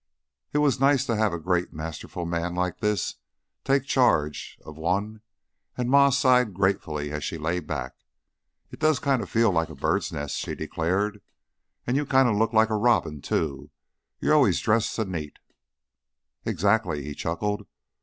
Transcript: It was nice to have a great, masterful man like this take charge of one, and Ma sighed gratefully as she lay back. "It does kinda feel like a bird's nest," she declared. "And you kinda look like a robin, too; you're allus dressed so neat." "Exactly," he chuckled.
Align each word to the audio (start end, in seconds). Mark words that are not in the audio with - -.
It 0.51 0.57
was 0.57 0.79
nice 0.79 1.05
to 1.05 1.15
have 1.15 1.31
a 1.31 1.37
great, 1.37 1.73
masterful 1.73 2.25
man 2.25 2.55
like 2.55 2.79
this 2.79 3.17
take 3.63 3.83
charge 3.83 4.57
of 4.65 4.75
one, 4.75 5.21
and 5.77 5.91
Ma 5.91 6.09
sighed 6.09 6.55
gratefully 6.55 7.11
as 7.11 7.23
she 7.23 7.37
lay 7.37 7.59
back. 7.59 7.93
"It 8.71 8.79
does 8.79 8.97
kinda 8.97 9.27
feel 9.27 9.51
like 9.51 9.69
a 9.69 9.75
bird's 9.75 10.11
nest," 10.11 10.37
she 10.37 10.55
declared. 10.55 11.21
"And 11.85 11.95
you 11.95 12.07
kinda 12.07 12.31
look 12.33 12.51
like 12.51 12.71
a 12.71 12.77
robin, 12.77 13.21
too; 13.21 13.69
you're 14.19 14.33
allus 14.33 14.59
dressed 14.59 14.91
so 14.91 15.03
neat." 15.03 15.37
"Exactly," 16.45 17.03
he 17.03 17.13
chuckled. 17.13 17.67